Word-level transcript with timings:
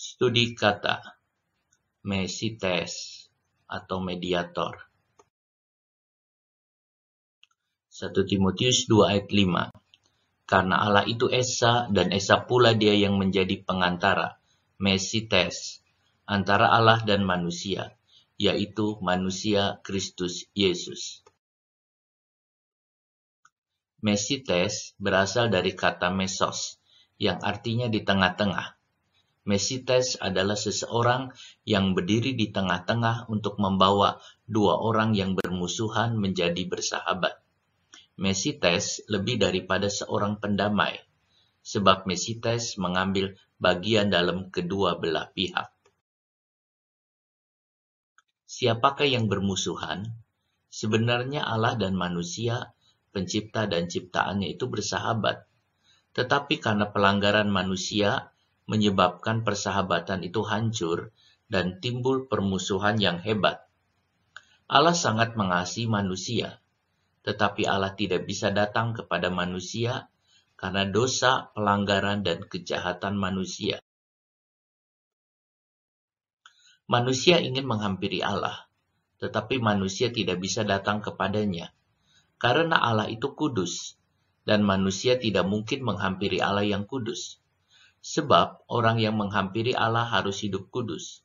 Studi 0.00 0.56
kata 0.56 1.20
Mesites 2.08 3.28
atau 3.68 4.00
mediator. 4.00 4.88
1 7.92 8.08
Timotius 8.24 8.88
2 8.88 8.96
ayat 8.96 9.28
5 9.28 10.48
Karena 10.48 10.80
Allah 10.88 11.04
itu 11.04 11.28
Esa 11.28 11.84
dan 11.92 12.16
Esa 12.16 12.48
pula 12.48 12.72
dia 12.72 12.96
yang 12.96 13.20
menjadi 13.20 13.60
pengantara, 13.60 14.40
Mesites, 14.80 15.84
antara 16.24 16.72
Allah 16.72 17.04
dan 17.04 17.20
manusia, 17.20 17.92
yaitu 18.40 18.96
manusia 19.04 19.84
Kristus 19.84 20.48
Yesus. 20.56 21.20
Mesites 24.00 24.96
berasal 24.96 25.52
dari 25.52 25.76
kata 25.76 26.08
mesos, 26.08 26.80
yang 27.20 27.36
artinya 27.44 27.92
di 27.92 28.00
tengah-tengah. 28.00 28.79
Mesites 29.48 30.20
adalah 30.20 30.52
seseorang 30.52 31.32
yang 31.64 31.96
berdiri 31.96 32.36
di 32.36 32.52
tengah-tengah 32.52 33.32
untuk 33.32 33.56
membawa 33.56 34.20
dua 34.44 34.76
orang 34.76 35.16
yang 35.16 35.32
bermusuhan 35.32 36.20
menjadi 36.20 36.60
bersahabat. 36.68 37.40
Mesites 38.20 39.00
lebih 39.08 39.40
daripada 39.40 39.88
seorang 39.88 40.36
pendamai, 40.36 41.00
sebab 41.64 42.04
Mesites 42.04 42.76
mengambil 42.76 43.32
bagian 43.56 44.12
dalam 44.12 44.52
kedua 44.52 45.00
belah 45.00 45.32
pihak. 45.32 45.72
Siapakah 48.44 49.08
yang 49.08 49.30
bermusuhan? 49.30 50.04
Sebenarnya 50.68 51.48
Allah 51.48 51.80
dan 51.80 51.96
manusia 51.96 52.76
pencipta 53.10 53.66
dan 53.66 53.88
ciptaannya 53.88 54.54
itu 54.54 54.68
bersahabat. 54.68 55.48
Tetapi 56.12 56.58
karena 56.58 56.90
pelanggaran 56.90 57.46
manusia 57.46 58.34
menyebabkan 58.70 59.42
persahabatan 59.42 60.22
itu 60.22 60.46
hancur 60.46 61.10
dan 61.50 61.82
timbul 61.82 62.30
permusuhan 62.30 63.02
yang 63.02 63.18
hebat. 63.18 63.66
Allah 64.70 64.94
sangat 64.94 65.34
mengasihi 65.34 65.90
manusia, 65.90 66.62
tetapi 67.26 67.66
Allah 67.66 67.98
tidak 67.98 68.22
bisa 68.30 68.54
datang 68.54 68.94
kepada 68.94 69.26
manusia 69.26 70.06
karena 70.54 70.86
dosa, 70.86 71.50
pelanggaran, 71.50 72.22
dan 72.22 72.46
kejahatan 72.46 73.18
manusia. 73.18 73.82
Manusia 76.86 77.42
ingin 77.42 77.66
menghampiri 77.66 78.22
Allah, 78.22 78.70
tetapi 79.18 79.58
manusia 79.58 80.14
tidak 80.14 80.38
bisa 80.38 80.62
datang 80.62 81.02
kepadanya 81.02 81.74
karena 82.40 82.80
Allah 82.80 83.04
itu 83.12 83.36
kudus, 83.36 84.00
dan 84.48 84.64
manusia 84.64 85.20
tidak 85.20 85.44
mungkin 85.44 85.84
menghampiri 85.84 86.40
Allah 86.40 86.64
yang 86.64 86.88
kudus. 86.88 87.36
Sebab 88.00 88.64
orang 88.72 88.96
yang 88.98 89.20
menghampiri 89.20 89.76
Allah 89.76 90.08
harus 90.08 90.40
hidup 90.40 90.72
kudus. 90.72 91.20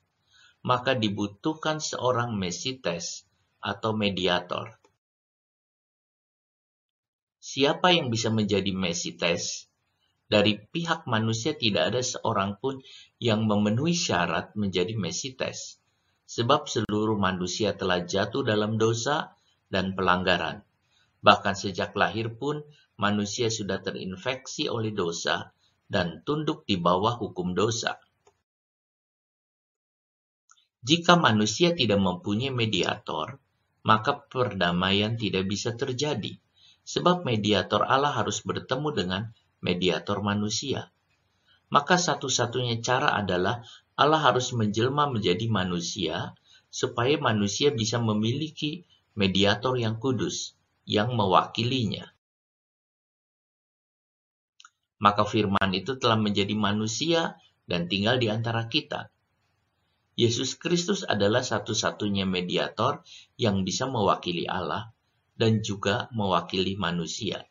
Maka 0.66 0.94
dibutuhkan 0.96 1.80
seorang 1.80 2.36
mesites 2.36 3.24
atau 3.64 3.96
mediator. 3.96 4.76
Siapa 7.40 7.94
yang 7.94 8.12
bisa 8.12 8.34
menjadi 8.34 8.74
mesites? 8.76 9.72
Dari 10.26 10.58
pihak 10.58 11.06
manusia 11.06 11.54
tidak 11.54 11.94
ada 11.94 12.02
seorang 12.02 12.58
pun 12.58 12.82
yang 13.22 13.46
memenuhi 13.46 13.94
syarat 13.94 14.58
menjadi 14.58 14.98
mesites. 14.98 15.78
Sebab 16.26 16.66
seluruh 16.66 17.16
manusia 17.16 17.78
telah 17.78 18.02
jatuh 18.02 18.42
dalam 18.42 18.82
dosa 18.82 19.38
dan 19.70 19.94
pelanggaran 19.94 20.66
Bahkan 21.26 21.58
sejak 21.58 21.98
lahir 21.98 22.38
pun 22.38 22.62
manusia 23.02 23.50
sudah 23.50 23.82
terinfeksi 23.82 24.70
oleh 24.70 24.94
dosa 24.94 25.55
dan 25.86 26.26
tunduk 26.26 26.66
di 26.66 26.78
bawah 26.82 27.18
hukum 27.20 27.54
dosa. 27.54 28.02
Jika 30.86 31.18
manusia 31.18 31.74
tidak 31.74 31.98
mempunyai 31.98 32.54
mediator, 32.54 33.42
maka 33.86 34.22
perdamaian 34.26 35.18
tidak 35.18 35.50
bisa 35.50 35.74
terjadi, 35.74 36.38
sebab 36.86 37.26
mediator 37.26 37.86
Allah 37.86 38.14
harus 38.14 38.42
bertemu 38.42 38.90
dengan 38.94 39.22
mediator 39.62 40.22
manusia. 40.22 40.94
Maka 41.74 41.98
satu-satunya 41.98 42.86
cara 42.86 43.18
adalah 43.18 43.66
Allah 43.98 44.22
harus 44.22 44.54
menjelma 44.54 45.10
menjadi 45.10 45.50
manusia, 45.50 46.38
supaya 46.70 47.18
manusia 47.18 47.74
bisa 47.74 47.98
memiliki 47.98 48.86
mediator 49.18 49.78
yang 49.78 49.98
kudus, 49.98 50.54
yang 50.86 51.14
mewakilinya. 51.18 52.15
Maka 55.02 55.28
firman 55.28 55.76
itu 55.76 56.00
telah 56.00 56.16
menjadi 56.16 56.56
manusia 56.56 57.36
dan 57.68 57.92
tinggal 57.92 58.16
di 58.22 58.32
antara 58.32 58.70
kita. 58.72 59.12
Yesus 60.16 60.56
Kristus 60.56 61.04
adalah 61.04 61.44
satu-satunya 61.44 62.24
mediator 62.24 63.04
yang 63.36 63.68
bisa 63.68 63.84
mewakili 63.92 64.48
Allah 64.48 64.96
dan 65.36 65.60
juga 65.60 66.08
mewakili 66.16 66.80
manusia. 66.80 67.44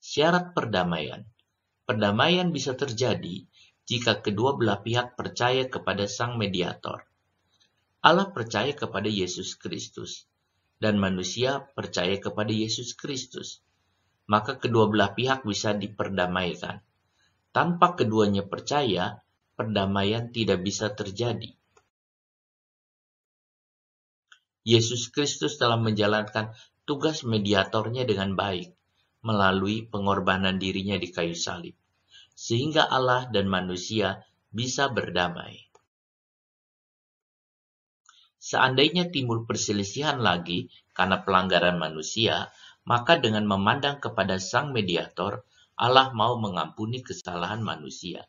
Syarat 0.00 0.56
perdamaian. 0.56 1.28
Perdamaian 1.84 2.48
bisa 2.48 2.72
terjadi 2.72 3.44
jika 3.84 4.24
kedua 4.24 4.56
belah 4.56 4.80
pihak 4.80 5.16
percaya 5.16 5.68
kepada 5.68 6.08
sang 6.08 6.40
mediator. 6.40 7.04
Allah 8.00 8.32
percaya 8.32 8.72
kepada 8.72 9.08
Yesus 9.12 9.56
Kristus 9.60 10.24
dan 10.80 10.96
manusia 10.96 11.68
percaya 11.76 12.16
kepada 12.16 12.54
Yesus 12.54 12.94
Kristus, 12.94 13.60
maka 14.28 14.60
kedua 14.60 14.92
belah 14.92 15.16
pihak 15.16 15.42
bisa 15.42 15.72
diperdamaikan. 15.72 16.84
Tanpa 17.50 17.96
keduanya 17.96 18.44
percaya, 18.44 19.24
perdamaian 19.56 20.28
tidak 20.30 20.60
bisa 20.62 20.92
terjadi. 20.92 21.56
Yesus 24.68 25.08
Kristus 25.08 25.56
telah 25.56 25.80
menjalankan 25.80 26.52
tugas 26.84 27.24
mediatornya 27.24 28.04
dengan 28.04 28.36
baik 28.36 28.76
melalui 29.24 29.88
pengorbanan 29.88 30.60
dirinya 30.60 31.00
di 31.00 31.08
kayu 31.08 31.32
salib, 31.32 31.72
sehingga 32.36 32.84
Allah 32.84 33.32
dan 33.32 33.48
manusia 33.48 34.22
bisa 34.52 34.92
berdamai. 34.92 35.68
Seandainya 38.38 39.10
timbul 39.10 39.48
perselisihan 39.48 40.22
lagi 40.22 40.70
karena 40.94 41.24
pelanggaran 41.24 41.80
manusia, 41.80 42.52
maka 42.88 43.20
dengan 43.20 43.44
memandang 43.44 44.00
kepada 44.00 44.40
sang 44.40 44.72
mediator, 44.72 45.44
Allah 45.76 46.08
mau 46.16 46.40
mengampuni 46.40 47.04
kesalahan 47.04 47.60
manusia. 47.60 48.24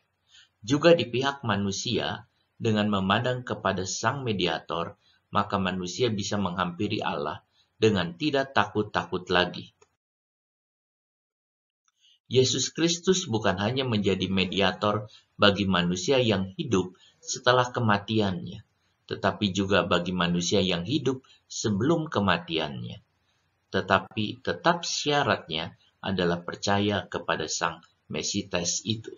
Juga 0.60 0.92
di 0.92 1.08
pihak 1.08 1.40
manusia, 1.48 2.28
dengan 2.60 2.92
memandang 2.92 3.40
kepada 3.40 3.88
sang 3.88 4.20
mediator, 4.20 5.00
maka 5.32 5.56
manusia 5.56 6.12
bisa 6.12 6.36
menghampiri 6.36 7.00
Allah 7.00 7.40
dengan 7.80 8.12
tidak 8.20 8.52
takut-takut 8.52 9.24
lagi. 9.32 9.72
Yesus 12.28 12.68
Kristus 12.70 13.24
bukan 13.24 13.56
hanya 13.56 13.88
menjadi 13.88 14.28
mediator 14.28 15.08
bagi 15.40 15.64
manusia 15.64 16.20
yang 16.20 16.52
hidup 16.60 16.92
setelah 17.18 17.72
kematiannya, 17.72 18.60
tetapi 19.08 19.56
juga 19.56 19.88
bagi 19.88 20.12
manusia 20.12 20.60
yang 20.60 20.84
hidup 20.84 21.24
sebelum 21.48 22.12
kematiannya. 22.12 23.00
Tetapi 23.70 24.42
tetap 24.42 24.82
syaratnya 24.82 25.78
adalah 26.02 26.42
percaya 26.42 27.06
kepada 27.06 27.46
Sang 27.46 27.78
Mesites 28.10 28.82
itu. 28.82 29.14